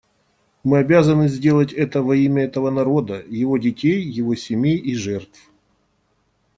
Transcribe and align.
Мы 0.63 0.79
обязаны 0.79 1.27
сделать 1.27 1.73
это 1.73 2.01
во 2.01 2.15
имя 2.15 2.45
этого 2.45 2.71
народа, 2.71 3.23
его 3.29 3.59
детей, 3.59 4.01
его 4.01 4.33
семей 4.33 4.77
и 4.77 4.95
жертв. 4.95 5.51